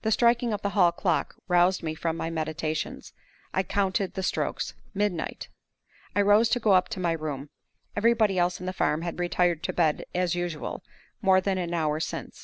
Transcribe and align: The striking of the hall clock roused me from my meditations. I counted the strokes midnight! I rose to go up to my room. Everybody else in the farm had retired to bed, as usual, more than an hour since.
The 0.00 0.10
striking 0.10 0.54
of 0.54 0.62
the 0.62 0.70
hall 0.70 0.90
clock 0.92 1.34
roused 1.46 1.82
me 1.82 1.94
from 1.94 2.16
my 2.16 2.30
meditations. 2.30 3.12
I 3.52 3.62
counted 3.62 4.14
the 4.14 4.22
strokes 4.22 4.72
midnight! 4.94 5.50
I 6.16 6.22
rose 6.22 6.48
to 6.56 6.58
go 6.58 6.72
up 6.72 6.88
to 6.88 7.00
my 7.00 7.12
room. 7.12 7.50
Everybody 7.94 8.38
else 8.38 8.60
in 8.60 8.64
the 8.64 8.72
farm 8.72 9.02
had 9.02 9.20
retired 9.20 9.62
to 9.64 9.74
bed, 9.74 10.06
as 10.14 10.34
usual, 10.34 10.82
more 11.20 11.42
than 11.42 11.58
an 11.58 11.74
hour 11.74 12.00
since. 12.00 12.40